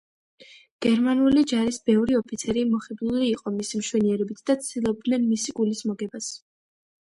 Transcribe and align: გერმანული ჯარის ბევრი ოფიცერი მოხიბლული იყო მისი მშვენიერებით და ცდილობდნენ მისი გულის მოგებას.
გერმანული 0.83 1.43
ჯარის 1.51 1.77
ბევრი 1.89 2.17
ოფიცერი 2.19 2.63
მოხიბლული 2.69 3.27
იყო 3.35 3.53
მისი 3.59 3.83
მშვენიერებით 3.83 4.43
და 4.51 4.57
ცდილობდნენ 4.65 5.29
მისი 5.35 5.57
გულის 5.61 5.85
მოგებას. 5.93 6.33